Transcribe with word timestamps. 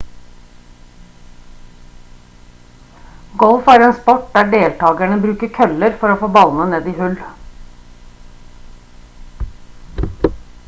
golf 3.43 3.67
er 3.73 3.83
en 3.87 3.93
sport 3.97 4.31
der 4.39 4.49
deltakerne 4.55 5.19
bruker 5.27 5.51
køller 5.59 5.93
for 6.03 6.13
å 6.13 6.15
få 6.23 6.29
ballene 6.37 6.67
ned 6.71 6.87
i 6.93 6.93
hull 7.01 7.19